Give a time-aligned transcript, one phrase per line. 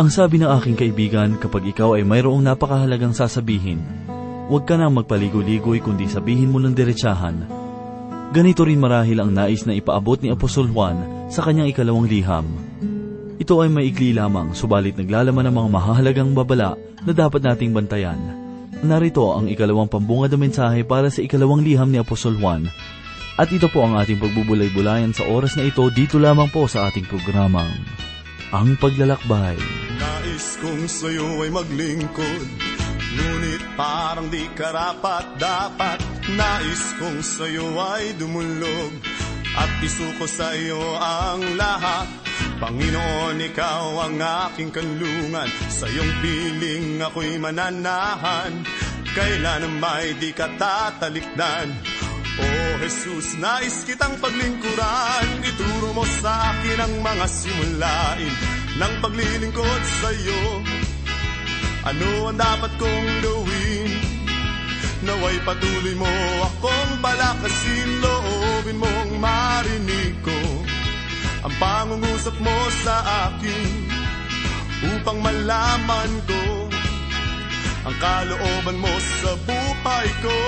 [0.00, 3.84] Ang sabi ng aking kaibigan, kapag ikaw ay mayroong napakahalagang sasabihin,
[4.48, 7.44] huwag ka nang magpaligoy-ligoy kundi sabihin mo ng diretsahan.
[8.32, 12.48] Ganito rin marahil ang nais na ipaabot ni Apostol Juan sa kanyang ikalawang liham.
[13.36, 18.16] Ito ay maikli lamang, subalit naglalaman ng mga mahalagang babala na dapat nating bantayan.
[18.80, 22.72] Narito ang ikalawang pambungad na mensahe para sa ikalawang liham ni Apostol Juan.
[23.36, 27.04] At ito po ang ating pagbubulay-bulayan sa oras na ito dito lamang po sa ating
[27.04, 27.68] programang,
[28.50, 29.54] Ang Paglalakbay.
[29.94, 32.46] Nais kong sa'yo ay maglingkod
[33.14, 36.02] Ngunit parang di karapat dapat.
[36.34, 38.90] Nais kong sa'yo ay dumulog
[39.54, 42.10] At isuko sa'yo ang lahat.
[42.58, 48.66] Panginoon, ikaw ang aking kanlungan Sa iyong piling ako'y mananahan.
[49.14, 51.70] Kailan may di ka tatalikdan
[52.90, 55.26] Jesus, nais kitang paglingkuran.
[55.46, 58.34] Ituro mo sa akin ang mga simulain
[58.82, 60.42] Ng paglilingkod sa iyo
[61.86, 63.90] Ano ang dapat kong gawin?
[65.06, 66.12] Naway patuloy mo
[66.50, 67.88] akong palakasin.
[68.02, 70.40] Loobin mong marinig ko
[71.46, 73.70] Ang pangungusap mo sa akin
[74.98, 76.42] Upang malaman ko
[77.86, 80.38] Ang kalooban mo sa buhay ko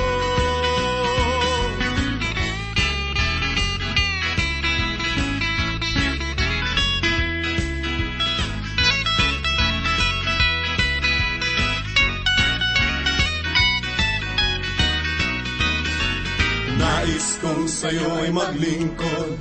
[16.83, 19.38] Nais kong sa'yo ay maglingkod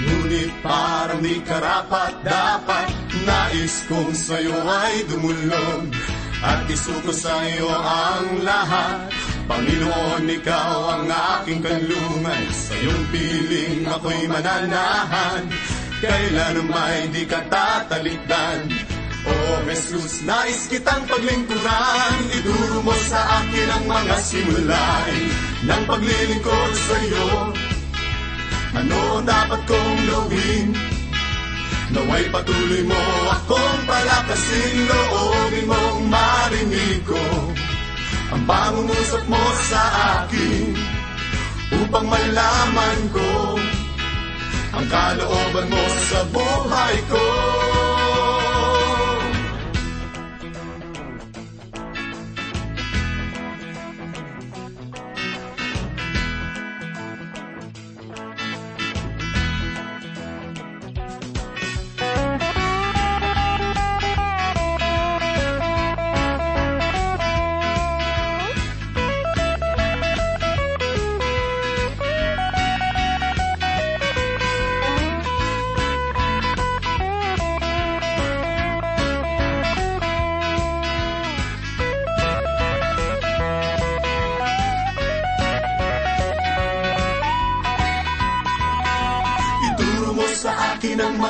[0.00, 2.88] Ngunit parang di karapat dapat.
[3.22, 5.86] Nais kong sa'yo ay dumulog
[6.42, 9.12] At isuko sa'yo ang lahat.
[9.44, 15.46] Panginoon, ikaw ang aking kanlungan Sa iyong piling ako'y mananahan.
[16.00, 18.72] Kailan may di ka tatalikdan
[19.26, 19.32] O
[19.68, 25.28] Jesus, nais kitang paglingkuran Iduro mo sa akin ang mga simulain
[25.68, 27.28] Ng paglilingkod sa iyo
[28.80, 30.66] Ano dapat kong gawin?
[31.90, 33.02] Naway patuloy mo
[33.34, 37.24] akong palakasin Loobin mong marinig ko
[38.32, 39.82] Ang pangungusap mo sa
[40.24, 40.64] akin
[41.76, 43.58] Upang malaman ko
[44.80, 47.26] Ang kalooban mo sa buhay ko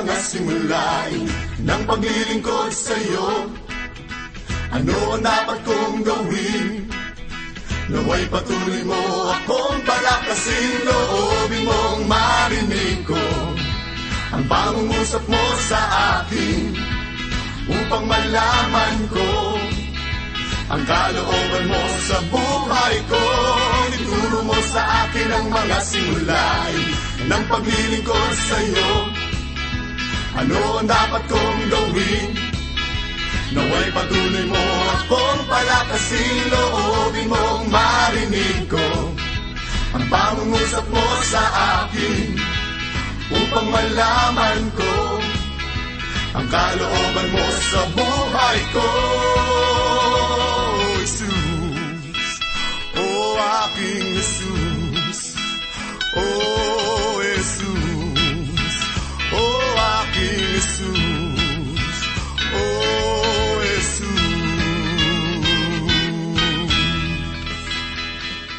[0.00, 1.28] mga simulain
[1.60, 3.52] ng paglilingkod sa iyo.
[4.72, 6.88] Ano ang dapat kong gawin?
[7.92, 9.02] Naway patuloy mo
[9.34, 13.26] akong palakasin, loobin mong marinig ko
[14.30, 15.80] ang pangungusap mo sa
[16.22, 16.70] akin
[17.68, 19.30] upang malaman ko
[20.70, 23.24] ang kalooban mo sa buhay ko.
[24.00, 26.88] Ituro mo sa akin ang mga simulain
[27.26, 29.19] ng paglilingkod sa iyo.
[30.40, 32.32] Ano ang dapat kong gawin?
[33.52, 34.64] Naway patuloy mo
[34.96, 38.88] akong palakasin, loobin mong marinig ko
[39.92, 41.42] ang pangungusap mo sa
[41.84, 42.40] akin
[43.28, 44.94] upang malaman ko
[46.40, 48.88] ang kalooban mo sa buhay ko.
[51.04, 52.32] Jesus,
[52.96, 55.36] oh aking Jesus,
[56.16, 56.89] oh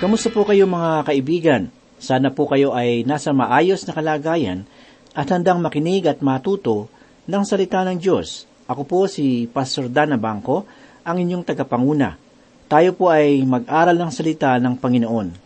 [0.02, 1.70] Kamusta po kayo mga kaibigan?
[2.02, 4.66] Sana po kayo ay nasa maayos na kalagayan
[5.14, 6.90] at handang makinig at matuto
[7.30, 8.50] ng salita ng Diyos.
[8.66, 10.66] Ako po si Pastor Dana Bangko,
[11.06, 12.18] ang inyong tagapanguna.
[12.66, 15.38] Tayo po ay mag-aral ng salita ng Panginoon.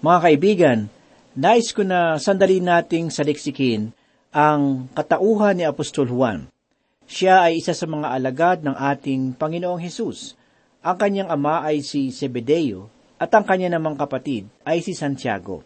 [0.00, 0.78] Mga kaibigan,
[1.36, 3.92] nais ko na sandali nating saliksikin
[4.32, 6.48] ang katauhan ni Apostol Juan.
[7.04, 10.32] Siya ay isa sa mga alagad ng ating Panginoong Hesus.
[10.80, 15.64] Ang kanyang ama ay si Zebedeo at ang kanya namang kapatid ay si Santiago.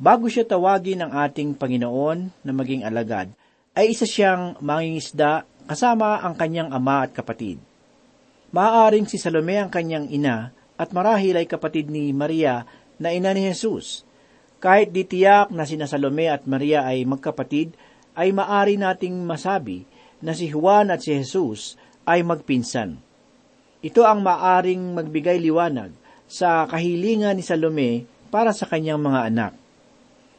[0.00, 3.30] Bago siya tawagin ng ating Panginoon na maging alagad,
[3.76, 7.62] ay isa siyang mangingisda kasama ang kanyang ama at kapatid.
[8.50, 12.66] Maaaring si Salome ang kanyang ina at marahil ay kapatid ni Maria
[12.98, 14.02] na ina ni Jesus.
[14.58, 17.78] Kahit di tiyak na sina Salome at Maria ay magkapatid,
[18.18, 19.86] ay maari nating masabi
[20.18, 22.98] na si Juan at si Jesus ay magpinsan.
[23.80, 25.94] Ito ang maaring magbigay liwanag
[26.30, 29.52] sa kahilingan ni Salome para sa kanyang mga anak.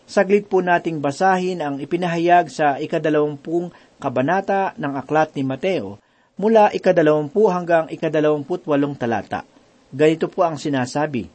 [0.07, 5.99] Saglit po nating basahin ang ipinahayag sa ikadalawampung kabanata ng aklat ni Mateo
[6.41, 9.45] mula ikadalawampu hanggang ikadalawamput walong talata.
[9.93, 11.29] Ganito po ang sinasabi.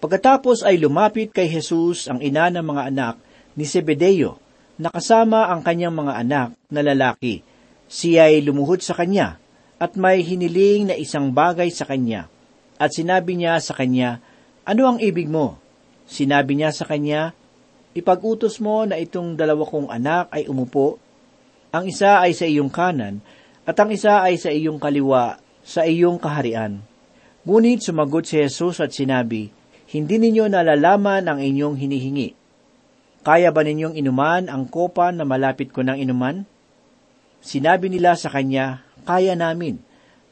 [0.00, 3.14] Pagkatapos ay lumapit kay Jesus ang ina ng mga anak
[3.54, 4.40] ni Zebedeo,
[4.80, 7.44] nakasama ang kanyang mga anak na lalaki.
[7.92, 9.36] Siya ay lumuhod sa kanya
[9.76, 12.31] at may hiniling na isang bagay sa kanya.
[12.82, 14.18] At sinabi niya sa kanya,
[14.66, 15.62] Ano ang ibig mo?
[16.10, 17.30] Sinabi niya sa kanya,
[17.94, 20.98] Ipag-utos mo na itong dalawa kong anak ay umupo.
[21.70, 23.22] Ang isa ay sa iyong kanan,
[23.62, 26.82] at ang isa ay sa iyong kaliwa, sa iyong kaharian.
[27.46, 29.54] Ngunit sumagot si Jesus at sinabi,
[29.86, 32.34] Hindi ninyo nalalaman ang inyong hinihingi.
[33.22, 36.42] Kaya ba ninyong inuman ang kopa na malapit ko ng inuman?
[37.38, 39.78] Sinabi nila sa kanya, Kaya namin.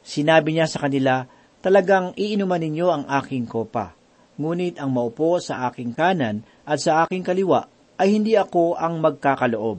[0.03, 1.29] Sinabi niya sa kanila,
[1.61, 4.01] Talagang iinuman ninyo ang aking kopa
[4.41, 7.69] ngunit ang maupo sa aking kanan at sa aking kaliwa
[8.01, 9.77] ay hindi ako ang magkakaloob.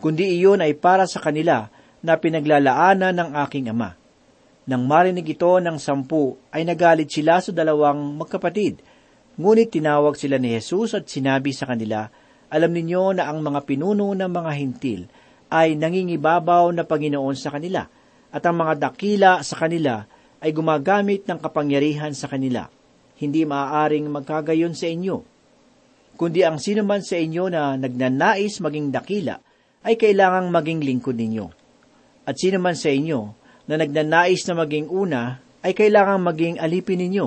[0.00, 1.68] Kundi iyon ay para sa kanila
[2.00, 3.92] na pinaglalaanan ng aking ama.
[4.64, 8.80] Nang marinig ito ng sampu, ay nagalit sila sa dalawang magkapatid.
[9.36, 12.08] Ngunit tinawag sila ni Jesus at sinabi sa kanila,
[12.48, 15.04] Alam ninyo na ang mga pinuno ng mga hintil
[15.52, 17.84] ay nangingibabaw na Panginoon sa kanila,
[18.32, 20.08] at ang mga dakila sa kanila
[20.44, 22.68] ay gumagamit ng kapangyarihan sa kanila
[23.18, 25.22] hindi maaaring magkagayon sa inyo.
[26.14, 29.38] Kundi ang sino man sa inyo na nagnanais maging dakila,
[29.84, 31.46] ay kailangang maging lingkod ninyo.
[32.24, 33.20] At sino man sa inyo
[33.68, 37.26] na nagnanais na maging una, ay kailangang maging alipin ninyo,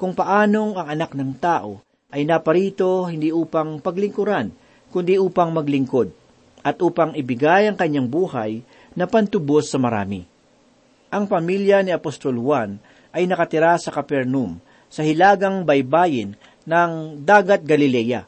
[0.00, 1.78] kung paanong ang anak ng tao
[2.12, 4.50] ay naparito hindi upang paglingkuran,
[4.92, 6.10] kundi upang maglingkod,
[6.62, 8.60] at upang ibigay ang kanyang buhay
[8.92, 10.31] na pantubos sa marami.
[11.12, 12.80] Ang pamilya ni Apostol Juan
[13.12, 14.56] ay nakatira sa Capernaum,
[14.88, 18.24] sa hilagang baybayin ng dagat Galilea.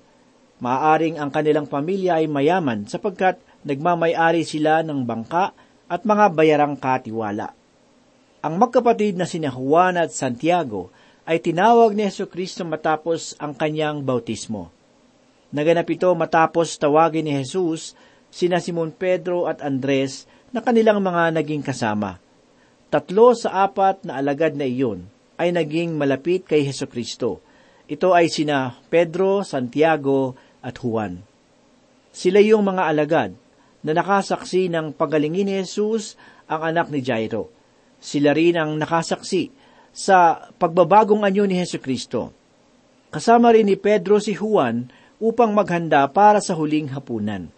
[0.60, 5.56] Maaring ang kanilang pamilya ay mayaman sapagkat nagmamayari sila ng bangka
[5.88, 7.56] at mga bayarang katiwala.
[8.44, 10.92] Ang magkapatid na sina Juan at Santiago
[11.24, 14.68] ay tinawag ni Yeso Kristo matapos ang kanyang bautismo.
[15.56, 17.96] Naganap ito matapos tawagin ni Jesus
[18.28, 22.20] sina Simon Pedro at Andres na kanilang mga naging kasama.
[22.94, 27.42] Tatlo sa apat na alagad na iyon ay naging malapit kay Heso Kristo.
[27.90, 31.18] Ito ay sina Pedro, Santiago at Juan.
[32.14, 33.34] Sila yung mga alagad
[33.82, 36.14] na nakasaksi ng pagalingin ni Jesus
[36.46, 37.50] ang anak ni Jairo.
[37.98, 39.50] Sila rin ang nakasaksi
[39.90, 42.30] sa pagbabagong anyo ni Heso Kristo.
[43.10, 44.86] Kasama rin ni Pedro si Juan
[45.18, 47.50] upang maghanda para sa huling hapunan.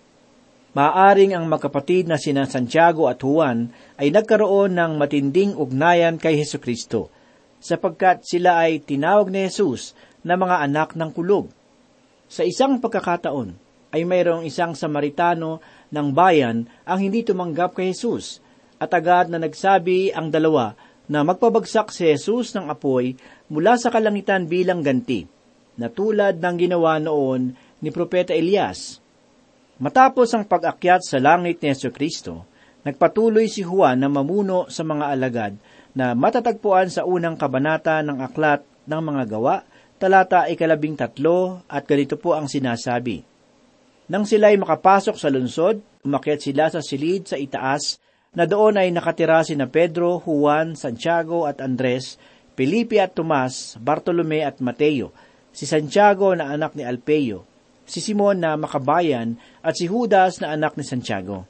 [0.77, 6.61] Maaring ang magkapatid na sina Santiago at Juan ay nagkaroon ng matinding ugnayan kay Heso
[6.61, 7.09] Kristo
[7.57, 11.49] sapagkat sila ay tinawag ni Jesus na mga anak ng kulog.
[12.29, 13.57] Sa isang pagkakataon,
[13.95, 18.45] ay mayroong isang Samaritano ng bayan ang hindi tumanggap kay Jesus,
[18.77, 20.77] at agad na nagsabi ang dalawa
[21.09, 23.17] na magpabagsak si Jesus ng apoy
[23.49, 25.25] mula sa kalangitan bilang ganti,
[25.81, 29.06] na tulad ng ginawa noon ni Propeta Elias.
[29.77, 32.49] Matapos ang pag-akyat sa langit ni Yesu Kristo,
[32.81, 35.53] nagpatuloy si Juan na mamuno sa mga alagad
[35.93, 39.61] na matatagpuan sa unang kabanata ng Aklat ng Mga Gawa,
[40.01, 43.21] talata ikalabing tatlo, at ganito po ang sinasabi.
[44.09, 48.01] Nang sila ay makapasok sa lungsod, umakyat sila sa silid sa itaas,
[48.33, 52.17] na doon ay nakatira sina Pedro, Juan, Santiago at Andres,
[52.57, 55.13] Felipe at Tomas, Bartolome at Mateo,
[55.53, 57.45] si Santiago na anak ni Alpeo,
[57.87, 61.43] si Simon na makabayan at si Judas na anak ni Santiago.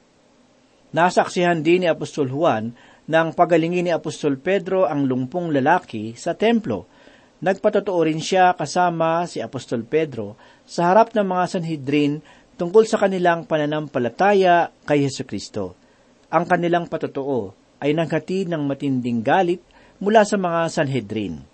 [0.96, 2.72] Nasaksihan din ni Apostol Juan
[3.04, 6.88] nang pagalingin ni Apostol Pedro ang lumpong lalaki sa templo.
[7.44, 12.24] Nagpatotoo rin siya kasama si Apostol Pedro sa harap ng mga Sanhedrin
[12.56, 15.76] tungkol sa kanilang pananampalataya kay Yesu Kristo.
[16.32, 17.52] Ang kanilang patotoo
[17.84, 19.60] ay naghatid ng matinding galit
[20.00, 21.44] mula sa mga Sanhedrin.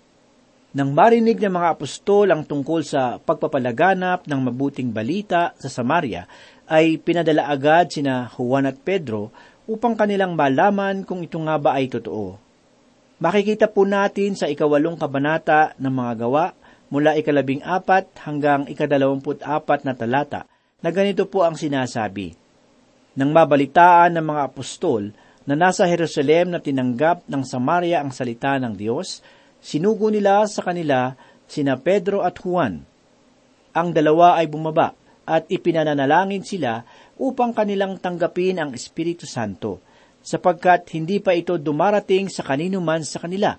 [0.73, 6.25] Nang marinig ng mga apostol ang tungkol sa pagpapalaganap ng mabuting balita sa Samaria,
[6.73, 9.29] ay pinadala agad sina Juan at Pedro
[9.69, 12.41] upang kanilang malaman kung ito nga ba ay totoo.
[13.21, 16.45] Makikita po natin sa ikawalong kabanata ng mga gawa
[16.89, 20.49] mula ikalabing apat hanggang ikadalawamput apat na talata
[20.81, 22.33] na ganito po ang sinasabi.
[23.13, 25.13] Nang mabalitaan ng mga apostol
[25.45, 29.21] na nasa Jerusalem na tinanggap ng Samaria ang salita ng Diyos,
[29.61, 31.13] sinugo nila sa kanila
[31.45, 32.81] sina Pedro at Juan.
[33.77, 36.83] Ang dalawa ay bumaba at ipinananalangin sila
[37.19, 39.79] upang kanilang tanggapin ang Espiritu Santo,
[40.23, 43.55] sapagkat hindi pa ito dumarating sa kanino man sa kanila,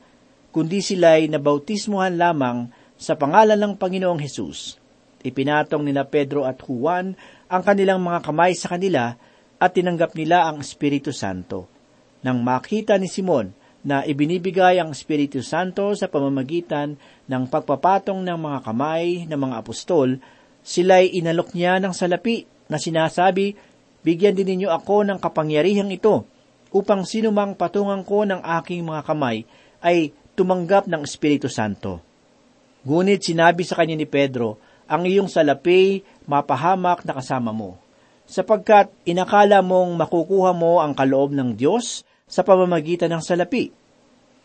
[0.53, 4.79] kundi sila'y nabautismuhan lamang sa pangalan ng Panginoong Hesus.
[5.25, 7.17] Ipinatong nila Pedro at Juan
[7.49, 9.17] ang kanilang mga kamay sa kanila
[9.57, 11.65] at tinanggap nila ang Espiritu Santo.
[12.21, 13.53] Nang makita ni Simon
[13.85, 16.97] na ibinibigay ang Espiritu Santo sa pamamagitan
[17.29, 20.21] ng pagpapatong ng mga kamay ng mga apostol,
[20.65, 23.55] sila'y inalok niya ng salapi na sinasabi,
[24.05, 26.29] Bigyan din ninyo ako ng kapangyarihang ito,
[26.75, 29.47] upang sinumang patungan ko ng aking mga kamay
[29.79, 32.03] ay tumanggap ng Espiritu Santo.
[32.85, 37.81] Ngunit sinabi sa kanya ni Pedro, ang iyong salapi mapahamak na kasama mo,
[38.29, 43.73] sapagkat inakala mong makukuha mo ang kaloob ng Diyos sa pamamagitan ng salapi.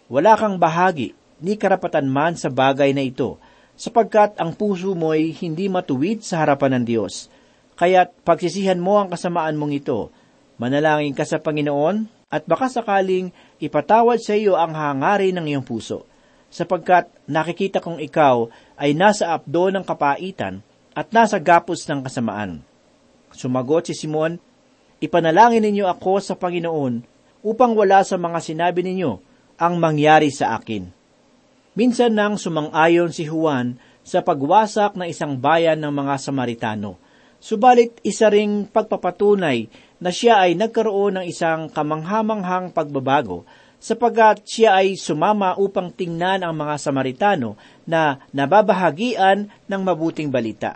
[0.08, 1.12] Wala kang bahagi,
[1.44, 3.42] ni karapatan man sa bagay na ito,
[3.80, 7.32] sapagkat ang puso mo'y hindi matuwid sa harapan ng Diyos.
[7.80, 10.12] Kaya't pagsisihan mo ang kasamaan mong ito,
[10.60, 13.32] manalangin ka sa Panginoon, at baka sakaling
[13.64, 16.04] ipatawad sa iyo ang hangarin ng iyong puso,
[16.52, 20.60] sapagkat nakikita kong ikaw ay nasa apdo ng kapaitan
[20.92, 22.60] at nasa gapos ng kasamaan.
[23.32, 24.38] Sumagot si Simon,
[25.00, 27.08] Ipanalangin ninyo ako sa Panginoon
[27.40, 29.12] upang wala sa mga sinabi ninyo
[29.56, 30.92] ang mangyari sa akin.
[31.78, 36.98] Minsan nang sumang-ayon si Juan sa pagwasak ng isang bayan ng mga Samaritano.
[37.40, 39.70] Subalit isa ring pagpapatunay
[40.02, 43.48] na siya ay nagkaroon ng isang kamanghamanghang pagbabago
[43.80, 47.56] sapagat siya ay sumama upang tingnan ang mga Samaritano
[47.88, 50.76] na nababahagian ng mabuting balita.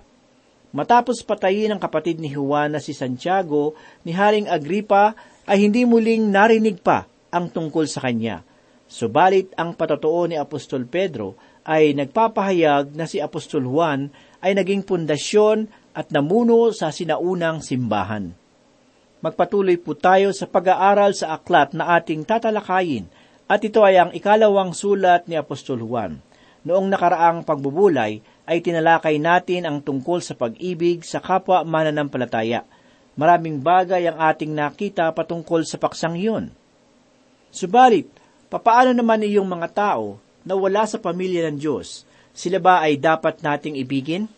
[0.74, 5.14] Matapos patayin ang kapatid ni Juan na si Santiago, ni Haring Agripa
[5.46, 8.42] ay hindi muling narinig pa ang tungkol sa kanya.
[8.94, 11.34] Subalit ang patotoo ni Apostol Pedro
[11.66, 14.14] ay nagpapahayag na si Apostol Juan
[14.46, 15.66] ay naging pundasyon
[15.98, 18.38] at namuno sa sinaunang simbahan.
[19.26, 23.10] Magpatuloy po tayo sa pag-aaral sa aklat na ating tatalakayin
[23.50, 26.22] at ito ay ang ikalawang sulat ni Apostol Juan.
[26.62, 32.62] Noong nakaraang pagbubulay ay tinalakay natin ang tungkol sa pag-ibig sa kapwa mananampalataya
[33.14, 36.50] Maraming bagay ang ating nakita patungkol sa paksang iyon.
[37.54, 38.10] Subalit,
[38.54, 42.06] papaano naman iyong mga tao na wala sa pamilya ng Diyos?
[42.38, 44.30] Sila ba ay dapat nating ibigin?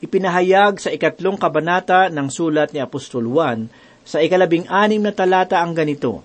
[0.00, 3.68] Ipinahayag sa ikatlong kabanata ng sulat ni Apostol Juan
[4.08, 6.24] sa ikalabing anim na talata ang ganito,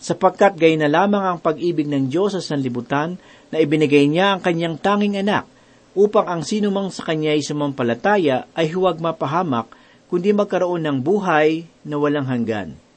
[0.00, 3.20] sapagkat gay na lamang ang pag-ibig ng Diyos sa sanlibutan
[3.52, 5.44] na ibinigay niya ang kanyang tanging anak
[5.92, 9.68] upang ang sinumang sa kanya ay sumampalataya ay huwag mapahamak
[10.08, 12.87] kundi magkaroon ng buhay na walang hanggan.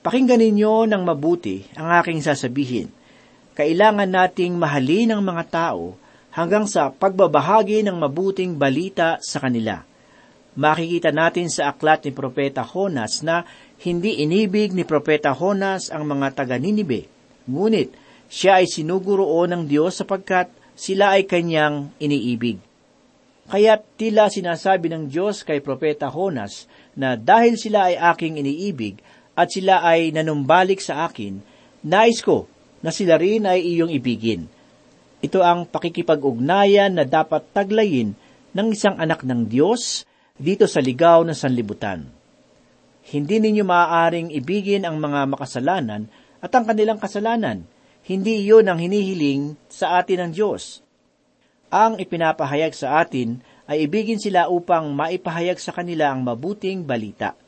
[0.00, 2.88] Pakinggan ninyo ng mabuti ang aking sasabihin.
[3.52, 5.92] Kailangan nating mahalin ang mga tao
[6.32, 9.84] hanggang sa pagbabahagi ng mabuting balita sa kanila.
[10.56, 13.44] Makikita natin sa aklat ni Propeta Honas na
[13.84, 17.04] hindi inibig ni Propeta Honas ang mga taga Ninibe,
[17.44, 17.92] ngunit
[18.32, 22.56] siya ay sinuguroon ng Diyos sapagkat sila ay kanyang iniibig.
[23.52, 26.64] Kaya tila sinasabi ng Diyos kay Propeta Honas
[26.96, 29.02] na dahil sila ay aking iniibig
[29.40, 31.40] at sila ay nanumbalik sa akin,
[31.88, 32.44] nais ko
[32.84, 34.44] na sila rin ay iyong ibigin.
[35.24, 38.12] Ito ang pakikipag-ugnayan na dapat taglayin
[38.52, 40.04] ng isang anak ng Diyos
[40.36, 42.04] dito sa ligaw ng sanlibutan.
[43.08, 46.04] Hindi ninyo maaaring ibigin ang mga makasalanan
[46.44, 47.64] at ang kanilang kasalanan.
[48.04, 50.84] Hindi iyon ang hinihiling sa atin ng Diyos
[51.70, 53.38] ang ipinapahayag sa atin
[53.70, 57.38] ay ibigin sila upang maipahayag sa kanila ang mabuting balita.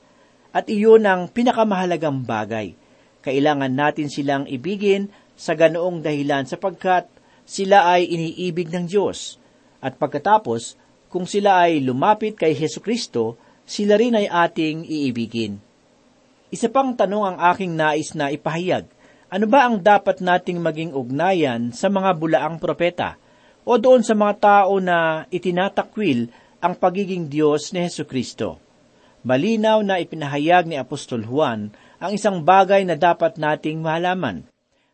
[0.52, 2.76] At iyon ang pinakamahalagang bagay.
[3.25, 7.09] Kailangan natin silang ibigin sa ganoong dahilan sapagkat
[7.49, 9.40] sila ay iniibig ng Diyos.
[9.80, 10.76] At pagkatapos,
[11.09, 15.56] kung sila ay lumapit kay Heso Kristo, sila rin ay ating iibigin.
[16.52, 18.85] Isa pang tanong ang aking nais na ipahayag.
[19.32, 23.16] Ano ba ang dapat nating maging ugnayan sa mga bulaang propeta?
[23.62, 26.30] o doon sa mga tao na itinatakwil
[26.62, 28.59] ang pagiging Diyos ni Heso Kristo.
[29.23, 31.71] Malinaw na ipinahayag ni Apostol Juan
[32.02, 34.43] ang isang bagay na dapat nating malaman.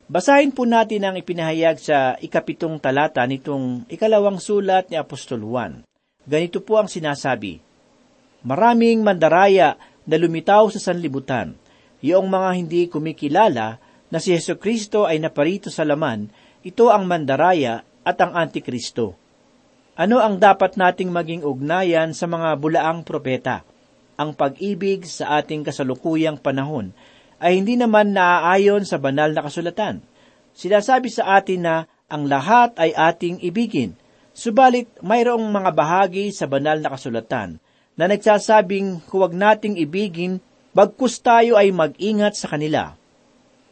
[0.05, 5.81] Basahin po natin ang ipinahayag sa ikapitong talata nitong ikalawang sulat ni Apostol Juan.
[6.29, 7.65] Ganito po ang sinasabi,
[8.45, 11.57] Maraming mandaraya na lumitaw sa sanlibutan,
[12.05, 13.81] yung mga hindi kumikilala
[14.13, 16.29] na si Heso Kristo ay naparito sa laman,
[16.65, 19.17] ito ang mandaraya at ang Antikristo.
[19.97, 23.68] Ano ang dapat nating maging ugnayan sa mga bulaang propeta?
[24.19, 26.91] Ang pag-ibig sa ating kasalukuyang panahon
[27.39, 30.03] ay hindi naman naaayon sa banal na kasulatan.
[30.59, 31.77] Sinasabi sa atin na
[32.11, 33.95] ang lahat ay ating ibigin,
[34.35, 37.63] subalit mayroong mga bahagi sa banal na kasulatan
[37.95, 40.43] na nagsasabing huwag nating ibigin
[40.75, 42.99] bagkus tayo ay mag-ingat sa kanila.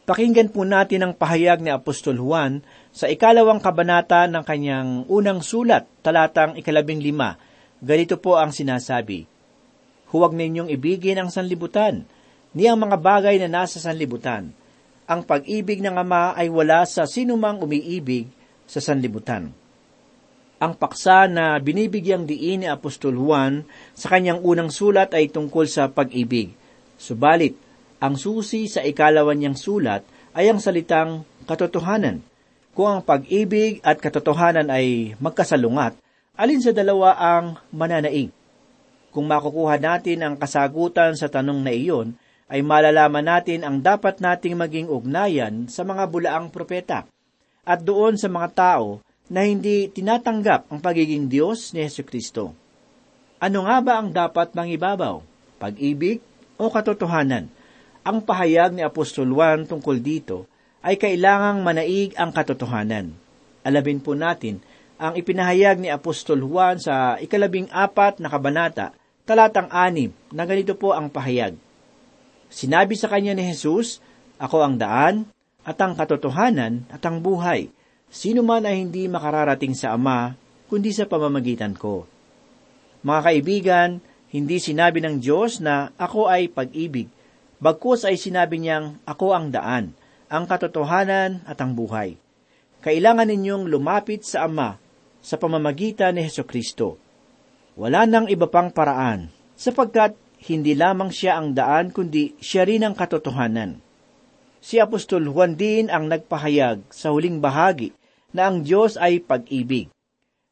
[0.07, 2.63] Pakinggan po natin ang pahayag ni Apostol Juan
[2.95, 7.35] sa ikalawang kabanata ng kanyang unang sulat, talatang ikalabing lima.
[7.83, 9.27] Ganito po ang sinasabi,
[10.07, 12.07] Huwag ninyong ibigin ang sanlibutan,
[12.55, 14.55] ni ang mga bagay na nasa sanlibutan.
[15.07, 18.27] Ang pag-ibig ng Ama ay wala sa sinumang umiibig
[18.67, 19.51] sa sanlibutan.
[20.57, 23.61] Ang paksa na binibigyang diin ni Apostol Juan
[23.93, 26.51] sa kanyang unang sulat ay tungkol sa pag-ibig.
[26.97, 27.53] Subalit,
[28.01, 30.01] ang susi sa ikalawan niyang sulat
[30.33, 32.25] ay ang salitang katotohanan.
[32.73, 35.97] Kung ang pag-ibig at katotohanan ay magkasalungat,
[36.37, 38.36] alin sa dalawa ang mananaig?
[39.11, 42.13] Kung makukuha natin ang kasagutan sa tanong na iyon,
[42.47, 47.03] ay malalaman natin ang dapat nating maging ugnayan sa mga bulaang propeta
[47.67, 52.55] at doon sa mga tao na hindi tinatanggap ang pagiging Diyos ni Yesu Kristo.
[53.43, 55.19] Ano nga ba ang dapat mangibabaw?
[55.59, 56.23] Pag-ibig
[56.55, 57.51] o katotohanan?
[58.07, 60.47] Ang pahayag ni Apostol Juan tungkol dito
[60.79, 63.11] ay kailangang manaig ang katotohanan.
[63.67, 64.63] Alabin po natin
[64.97, 68.97] ang ipinahayag ni Apostol Juan sa ikalabing apat na kabanata,
[69.29, 71.53] talatang anim, na ganito po ang pahayag.
[72.49, 74.01] Sinabi sa kanya ni Jesus,
[74.41, 75.29] Ako ang daan,
[75.61, 77.69] at ang katotohanan, at ang buhay.
[78.09, 80.33] Sino man ay hindi makararating sa Ama,
[80.65, 82.09] kundi sa pamamagitan ko.
[83.05, 83.89] Mga kaibigan,
[84.33, 87.13] hindi sinabi ng Diyos na ako ay pag-ibig,
[87.57, 89.93] Bagkus ay sinabi niyang, Ako ang daan,
[90.29, 92.17] ang katotohanan at ang buhay.
[92.81, 94.86] Kailangan ninyong lumapit sa Ama
[95.21, 96.97] sa pamamagitan ni Heso Kristo.
[97.77, 100.17] Wala nang iba pang paraan, sapagkat
[100.49, 103.81] hindi lamang siya ang daan, kundi siya rin ang katotohanan.
[104.61, 107.93] Si Apostol Juan din ang nagpahayag sa huling bahagi
[108.33, 109.89] na ang Diyos ay pag-ibig.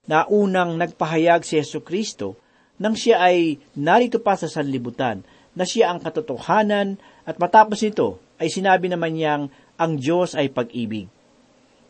[0.06, 2.38] Na unang nagpahayag si Yesu Kristo
[2.78, 5.26] nang siya ay narito pa sa sanlibutan
[5.58, 9.44] na siya ang katotohanan at matapos nito ay sinabi naman niyang
[9.80, 11.08] ang Diyos ay pag-ibig.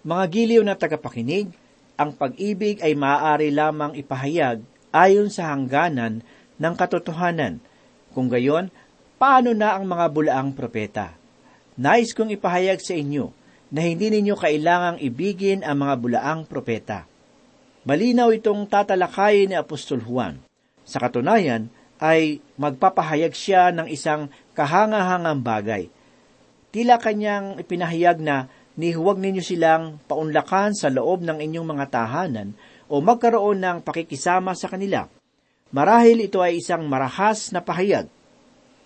[0.05, 1.49] Mga giliw na tagapakinig,
[1.95, 6.23] ang pag-ibig ay maaari lamang ipahayag ayon sa hangganan
[6.59, 7.59] ng katotohanan.
[8.11, 8.71] Kung gayon,
[9.19, 11.15] paano na ang mga bulaang propeta?
[11.75, 13.31] Nais kong ipahayag sa inyo
[13.71, 17.03] na hindi ninyo kailangang ibigin ang mga bulaang propeta.
[17.83, 20.39] Malinaw itong tatalakayin ni Apostol Juan.
[20.87, 21.67] Sa katunayan,
[21.99, 25.83] ay magpapahayag siya ng isang kahangahangang bagay.
[26.75, 32.55] Tila kanyang ipinahayag na ni huwag ninyo silang paunlakan sa loob ng inyong mga tahanan
[32.91, 35.07] o magkaroon ng pakikisama sa kanila.
[35.71, 38.07] Marahil ito ay isang marahas na pahayag.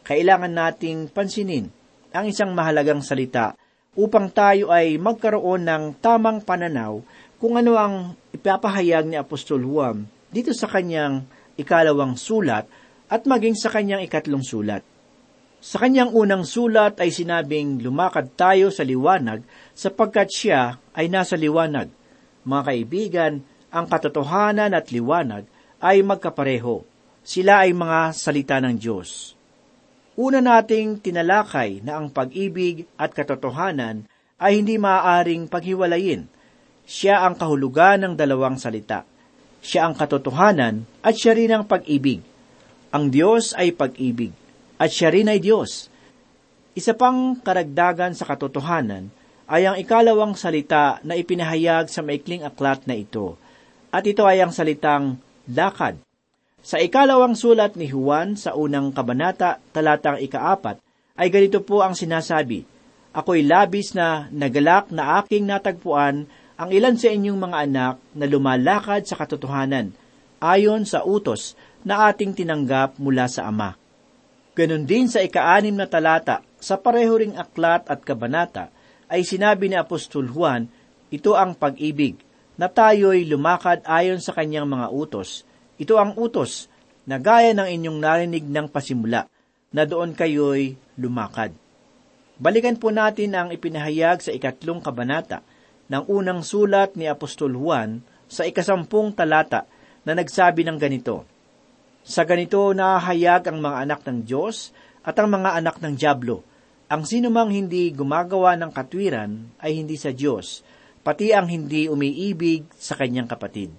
[0.05, 1.69] Kailangan nating pansinin
[2.09, 3.53] ang isang mahalagang salita
[3.93, 7.01] upang tayo ay magkaroon ng tamang pananaw
[7.37, 7.95] kung ano ang
[8.33, 11.25] ipapahayag ni Apostol Juan dito sa kanyang
[11.57, 12.65] ikalawang sulat
[13.09, 14.85] at maging sa kanyang ikatlong sulat.
[15.59, 19.43] Sa kanyang unang sulat ay sinabing lumakad tayo sa liwanag
[19.75, 21.91] sapagkat siya ay nasa liwanag.
[22.47, 23.33] Mga kaibigan,
[23.67, 25.43] ang katotohanan at liwanag
[25.83, 26.87] ay magkapareho.
[27.27, 29.35] Sila ay mga salita ng Diyos.
[30.15, 34.07] Una nating tinalakay na ang pag-ibig at katotohanan
[34.39, 36.23] ay hindi maaaring paghiwalayin.
[36.87, 39.03] Siya ang kahulugan ng dalawang salita.
[39.59, 42.23] Siya ang katotohanan at siya rin ang pag-ibig.
[42.95, 44.33] Ang Diyos ay pag-ibig,
[44.79, 45.91] at siya rin ay Diyos.
[46.71, 49.11] Isa pang karagdagan sa katotohanan
[49.51, 53.35] ay ang ikalawang salita na ipinahayag sa maikling aklat na ito,
[53.91, 55.99] at ito ay ang salitang lakad.
[56.61, 60.77] Sa ikalawang sulat ni Juan sa unang kabanata, talatang ikaapat,
[61.17, 62.63] ay ganito po ang sinasabi,
[63.09, 69.01] Ako'y labis na nagalak na aking natagpuan ang ilan sa inyong mga anak na lumalakad
[69.07, 69.95] sa katotohanan,
[70.37, 73.78] ayon sa utos na ating tinanggap mula sa Ama.
[74.57, 78.73] Ganon din sa ikaanim na talata, sa pareho ring aklat at kabanata,
[79.09, 80.69] ay sinabi ni Apostol Juan,
[81.09, 82.19] ito ang pag-ibig,
[82.59, 85.47] na tayo'y lumakad ayon sa kanyang mga utos.
[85.79, 86.67] Ito ang utos,
[87.07, 89.25] na gaya ng inyong narinig ng pasimula,
[89.71, 91.55] na doon kayo'y lumakad.
[92.39, 95.43] Balikan po natin ang ipinahayag sa ikatlong kabanata
[95.89, 99.65] ng unang sulat ni Apostol Juan sa ikasampung talata
[100.05, 101.25] na nagsabi ng ganito,
[102.03, 104.71] sa ganito nahahayag ang mga anak ng Diyos
[105.05, 106.41] at ang mga anak ng Diablo.
[106.89, 110.65] Ang sinumang hindi gumagawa ng katwiran ay hindi sa Diyos,
[111.05, 113.69] pati ang hindi umiibig sa kanyang kapatid.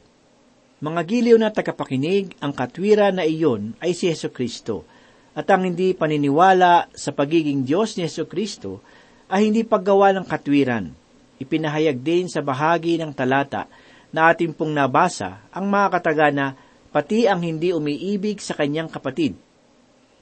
[0.81, 4.87] Mga giliw na tagapakinig, ang katwiran na iyon ay si Yesu Kristo.
[5.31, 8.83] at ang hindi paniniwala sa pagiging Diyos ni Yesu Kristo
[9.31, 10.91] ay hindi paggawa ng katwiran.
[11.39, 13.71] Ipinahayag din sa bahagi ng talata
[14.11, 16.47] na ating pong nabasa ang mga katagana
[16.91, 19.39] pati ang hindi umiibig sa kanyang kapatid.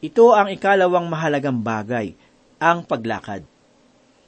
[0.05, 2.15] Ito ang ikalawang mahalagang bagay,
[2.61, 3.43] ang paglakad.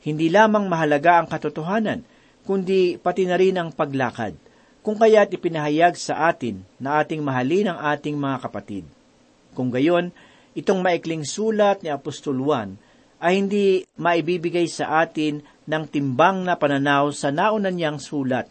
[0.00, 2.00] Hindi lamang mahalaga ang katotohanan,
[2.48, 4.34] kundi pati na rin ang paglakad,
[4.80, 8.84] kung kaya't ipinahayag sa atin na ating mahalin ang ating mga kapatid.
[9.52, 10.08] Kung gayon,
[10.56, 12.80] itong maikling sulat ni Apostol Juan
[13.20, 18.48] ay hindi maibibigay sa atin ng timbang na pananaw sa naunan niyang sulat.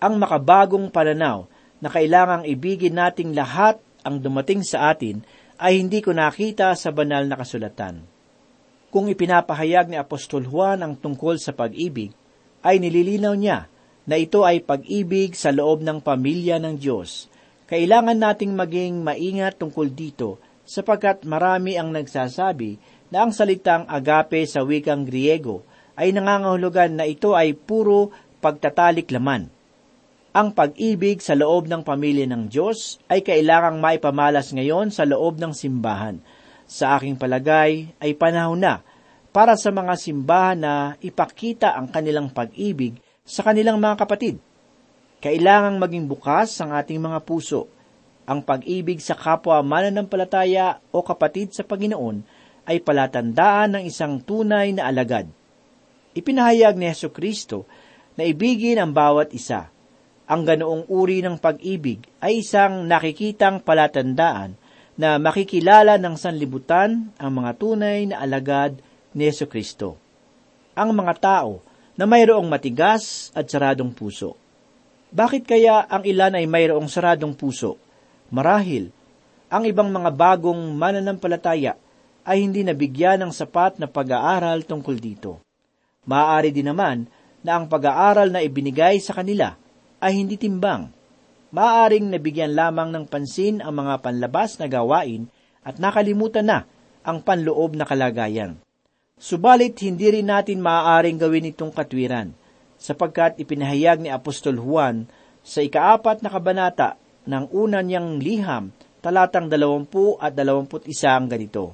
[0.00, 1.44] Ang makabagong pananaw
[1.80, 5.20] na kailangang ibigin nating lahat ang dumating sa atin
[5.56, 8.04] ay hindi ko nakita sa banal na kasulatan.
[8.92, 12.14] Kung ipinapahayag ni Apostol Juan ang tungkol sa pag-ibig,
[12.64, 13.68] ay nililinaw niya
[14.06, 17.26] na ito ay pag-ibig sa loob ng pamilya ng Diyos.
[17.66, 22.78] Kailangan nating maging maingat tungkol dito sapagkat marami ang nagsasabi
[23.10, 25.66] na ang salitang agape sa wikang Griego
[25.98, 29.50] ay nangangahulugan na ito ay puro pagtatalik laman.
[30.36, 35.56] Ang pag-ibig sa loob ng pamilya ng Diyos ay kailangang maipamalas ngayon sa loob ng
[35.56, 36.20] simbahan–
[36.66, 38.82] sa aking palagay ay panahon na
[39.30, 44.36] para sa mga simbahan na ipakita ang kanilang pag-ibig sa kanilang mga kapatid.
[45.22, 47.70] Kailangang maging bukas ang ating mga puso.
[48.26, 52.26] Ang pag-ibig sa kapwa mananampalataya o kapatid sa Panginoon
[52.66, 55.30] ay palatandaan ng isang tunay na alagad.
[56.18, 57.62] Ipinahayag ni Yesu Kristo
[58.18, 59.70] na ibigin ang bawat isa.
[60.26, 64.58] Ang ganoong uri ng pag-ibig ay isang nakikitang palatandaan
[64.98, 68.74] na makikilala ng sanlibutan ang mga tunay na alagad
[69.14, 69.94] ni Yesu Kristo.
[70.74, 71.62] Ang mga tao
[71.94, 74.34] na mayroong matigas at saradong puso.
[75.14, 77.78] Bakit kaya ang ilan ay mayroong saradong puso?
[78.34, 78.90] Marahil,
[79.46, 81.78] ang ibang mga bagong mananampalataya
[82.26, 85.38] ay hindi nabigyan ng sapat na pag-aaral tungkol dito.
[86.02, 87.06] Maaari din naman
[87.46, 89.54] na ang pag-aaral na ibinigay sa kanila
[90.00, 90.96] ay hindi timbang
[91.54, 95.30] maaaring nabigyan lamang ng pansin ang mga panlabas na gawain
[95.64, 96.58] at nakalimutan na
[97.06, 98.58] ang panloob na kalagayan.
[99.16, 102.36] Subalit hindi rin natin maaaring gawin itong katwiran,
[102.76, 105.08] sapagkat ipinahayag ni Apostol Juan
[105.40, 111.72] sa ikaapat na kabanata ng una niyang liham, talatang dalawampu at dalawamput isa ang ganito.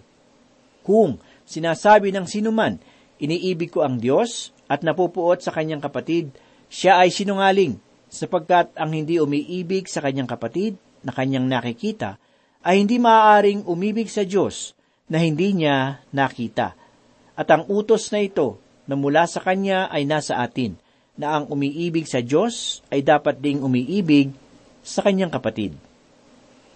[0.87, 2.78] Kung sinasabi ng sinuman,
[3.18, 6.30] iniibig ko ang Diyos at napupuot sa kanyang kapatid,
[6.70, 7.82] siya ay sinungaling
[8.12, 12.20] sapagkat ang hindi umiibig sa kanyang kapatid na kanyang nakikita
[12.61, 14.77] ay hindi maaaring umibig sa Diyos
[15.09, 16.77] na hindi niya nakita.
[17.33, 20.77] At ang utos na ito na mula sa kanya ay nasa atin,
[21.12, 24.33] na ang umiibig sa Diyos ay dapat ding umiibig
[24.81, 25.77] sa kanyang kapatid.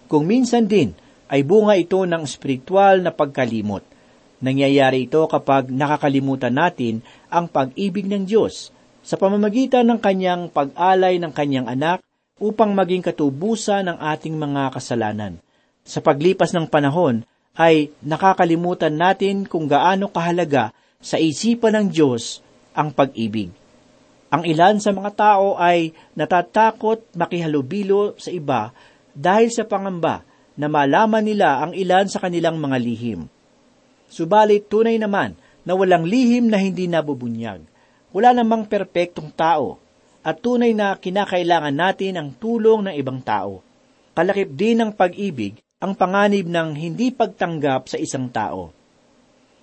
[0.05, 0.93] Kung minsan din
[1.27, 3.83] ay bunga ito ng spiritual na pagkalimot.
[4.37, 8.69] Nangyayari ito kapag nakakalimutan natin ang pag-ibig ng Diyos
[9.07, 12.03] sa pamamagitan ng kanyang pag-alay ng kanyang anak
[12.43, 15.39] upang maging katubusan ng ating mga kasalanan.
[15.87, 17.23] Sa paglipas ng panahon,
[17.55, 22.43] ay nakakalimutan natin kung gaano kahalaga sa isipan ng Diyos
[22.75, 23.47] ang pag-ibig.
[24.27, 28.75] Ang ilan sa mga tao ay natatakot makihalubilo sa iba
[29.15, 30.27] dahil sa pangamba
[30.59, 33.31] na malaman nila ang ilan sa kanilang mga lihim.
[34.11, 37.76] Subalit tunay naman na walang lihim na hindi nabubunyag
[38.17, 39.77] wala namang perpektong tao
[40.25, 43.61] at tunay na kinakailangan natin ang tulong ng ibang tao.
[44.17, 48.73] Kalakip din ng pag-ibig ang panganib ng hindi pagtanggap sa isang tao.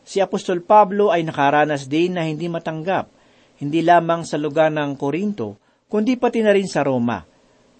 [0.06, 3.10] Si Apostol Pablo ay nakaranas din na hindi matanggap,
[3.58, 5.58] hindi lamang sa lugar ng Korinto,
[5.90, 7.26] kundi pati na rin sa Roma.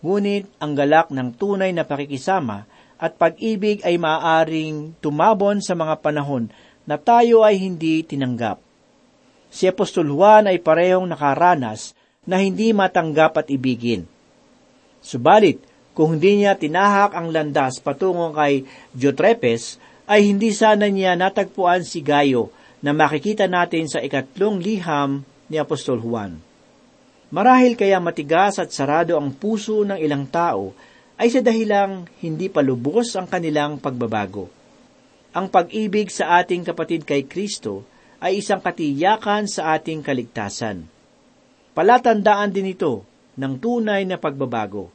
[0.03, 2.67] Ngunit ang galak ng tunay na pakikisama
[2.99, 6.51] at pag-ibig ay maaaring tumabon sa mga panahon
[6.83, 8.74] na tayo ay hindi tinanggap
[9.55, 11.95] si Apostol Juan ay parehong nakaranas
[12.27, 14.03] na hindi matanggap at ibigin.
[14.99, 15.62] Subalit,
[15.95, 19.79] kung hindi niya tinahak ang landas patungo kay Diotrepes,
[20.11, 22.51] ay hindi sana niya natagpuan si Gayo
[22.83, 26.43] na makikita natin sa ikatlong liham ni Apostol Juan.
[27.31, 30.75] Marahil kaya matigas at sarado ang puso ng ilang tao
[31.14, 34.51] ay sa dahilang hindi palubos ang kanilang pagbabago.
[35.31, 37.87] Ang pag-ibig sa ating kapatid kay Kristo
[38.25, 40.89] ay isang katiyakan sa ating kaligtasan.
[41.77, 43.05] Palatandaan din ito
[43.37, 44.89] ng tunay na pagbabago.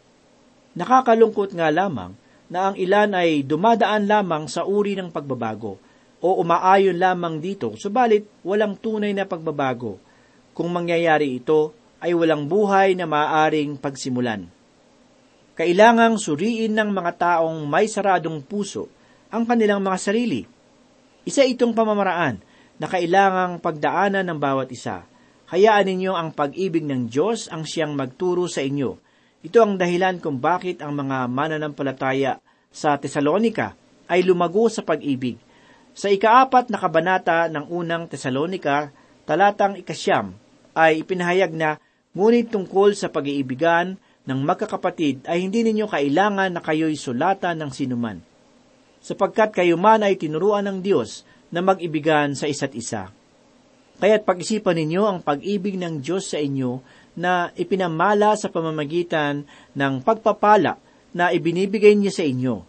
[0.74, 2.18] Nakakalungkot nga lamang
[2.50, 5.78] na ang ilan ay dumadaan lamang sa uri ng pagbabago
[6.18, 10.02] o umaayon lamang dito, subalit walang tunay na pagbabago.
[10.58, 14.50] Kung mangyayari ito, ay walang buhay na maaaring pagsimulan.
[15.54, 18.89] Kailangang suriin ng mga taong may saradong puso
[19.30, 20.42] ang kanilang mga sarili.
[21.28, 22.49] Isa itong pamamaraan
[22.80, 25.04] na kailangang pagdaanan ng bawat isa.
[25.52, 28.96] Hayaan ninyo ang pag-ibig ng Diyos ang siyang magturo sa inyo.
[29.44, 32.39] Ito ang dahilan kung bakit ang mga mananampalataya
[32.72, 33.76] sa Tesalonika
[34.08, 35.38] ay lumago sa pag-ibig.
[35.92, 38.94] Sa ikaapat na kabanata ng unang Tesalonika,
[39.28, 40.32] talatang ikasyam,
[40.72, 41.82] ay ipinahayag na,
[42.15, 48.18] ngunit tungkol sa pag-iibigan ng magkakapatid ay hindi ninyo kailangan na kayo'y sulatan ng sinuman.
[49.02, 53.10] Sapagkat kayo man ay tinuruan ng Diyos na mag-ibigan sa isa't isa.
[54.00, 56.80] Kaya't pag-isipan ninyo ang pag-ibig ng Diyos sa inyo
[57.20, 59.44] na ipinamala sa pamamagitan
[59.76, 60.80] ng pagpapala
[61.12, 62.64] na ibinibigay niya sa inyo,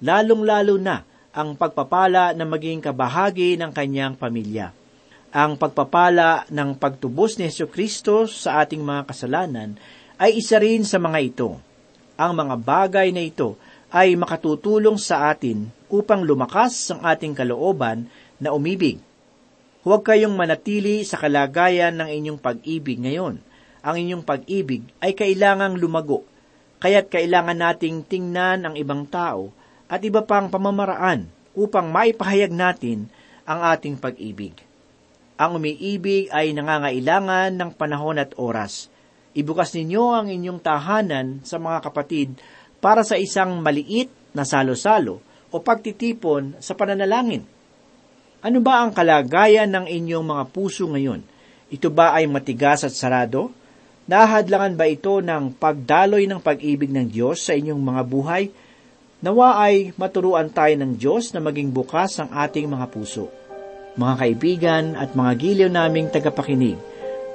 [0.00, 4.72] lalong-lalo na ang pagpapala na maging kabahagi ng kanyang pamilya.
[5.32, 9.80] Ang pagpapala ng pagtubos ni Yesu Kristo sa ating mga kasalanan
[10.20, 11.56] ay isa rin sa mga ito.
[12.20, 13.56] Ang mga bagay na ito
[13.88, 18.08] ay makatutulong sa atin upang lumakas ang ating kalooban
[18.40, 18.96] na umibig.
[19.84, 23.36] Huwag kayong manatili sa kalagayan ng inyong pag-ibig ngayon.
[23.84, 26.24] Ang inyong pag-ibig ay kailangang lumago,
[26.80, 29.52] kaya't kailangan nating tingnan ang ibang tao
[29.90, 33.12] at iba pang pamamaraan upang maipahayag natin
[33.44, 34.56] ang ating pag-ibig.
[35.36, 38.86] Ang umiibig ay nangangailangan ng panahon at oras.
[39.34, 42.38] Ibukas ninyo ang inyong tahanan sa mga kapatid
[42.78, 47.44] para sa isang maliit na salo-salo o pagtitipon sa pananalangin.
[48.42, 51.22] Ano ba ang kalagayan ng inyong mga puso ngayon?
[51.70, 53.54] Ito ba ay matigas at sarado?
[54.10, 58.44] Nahadlangan ba ito ng pagdaloy ng pag-ibig ng Diyos sa inyong mga buhay?
[59.22, 63.30] Nawa ay maturuan tayo ng Diyos na maging bukas ang ating mga puso
[63.96, 66.80] mga kaibigan at mga giliw naming tagapakinig.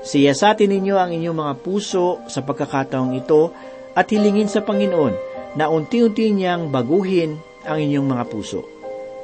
[0.02, 3.54] Siyasatin ninyo ang inyong mga puso sa pagkakataong ito
[3.98, 5.14] at hilingin sa Panginoon
[5.58, 8.64] na unti-unti niyang baguhin ang inyong mga puso.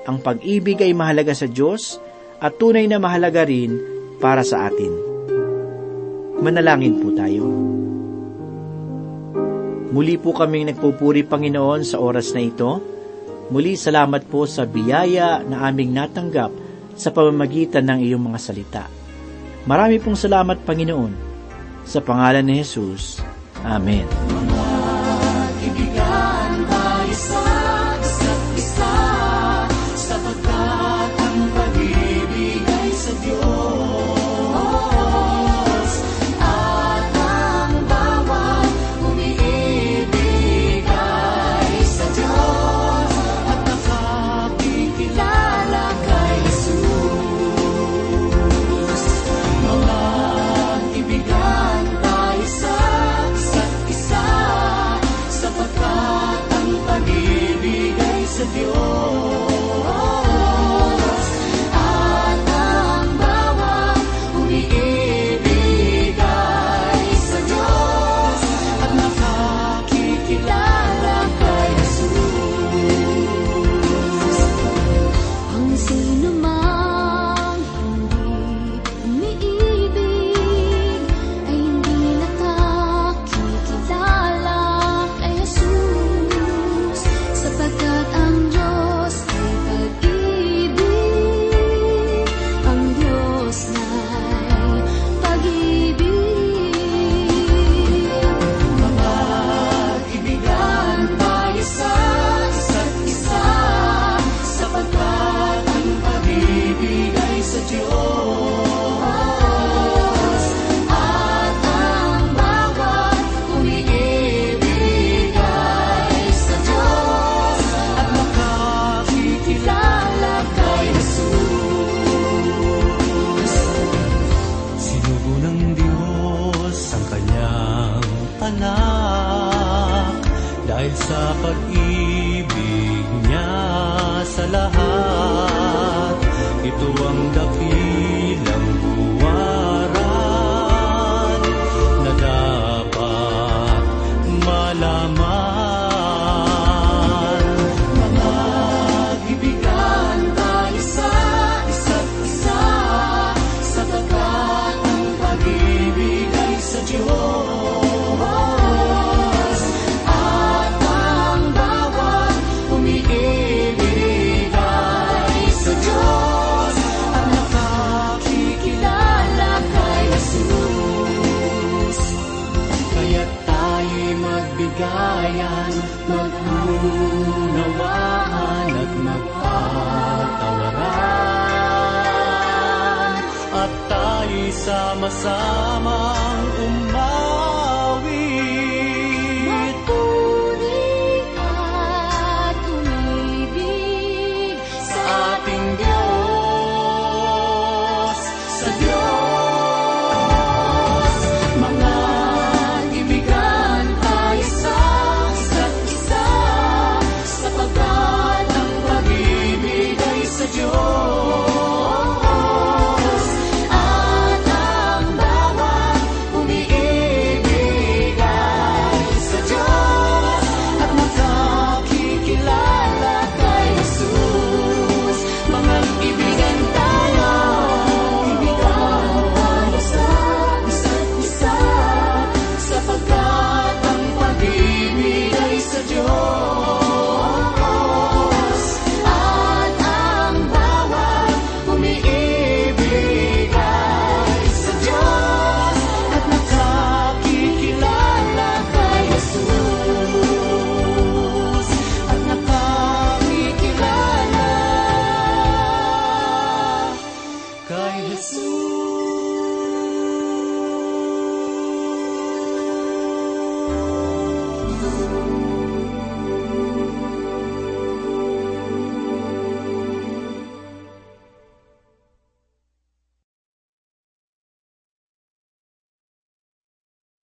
[0.04, 1.98] Ang pag-ibig ay mahalaga sa Diyos
[2.44, 3.80] at tunay na mahalaga rin
[4.20, 4.92] para sa atin.
[6.44, 7.44] Manalangin po tayo.
[9.94, 12.82] Muli po kaming nagpupuri Panginoon sa oras na ito.
[13.54, 16.52] Muli salamat po sa biyaya na aming natanggap
[16.98, 18.84] sa pamamagitan ng iyong mga salita.
[19.64, 21.14] Marami pong salamat, Panginoon.
[21.88, 23.24] Sa pangalan ni Jesus.
[23.64, 24.73] Amen.